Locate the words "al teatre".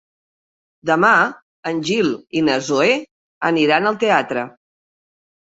3.93-4.49